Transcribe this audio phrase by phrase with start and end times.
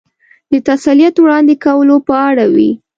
[0.51, 2.69] د تسلیت وړاندې کولو په اړه وې.